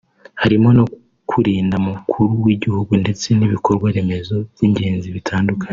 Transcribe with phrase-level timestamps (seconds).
[0.41, 0.85] harimo no
[1.29, 5.69] kurinda umukuru w’igihugu ndetse n’ibikorwa remezo by’ingenzi bitandukanye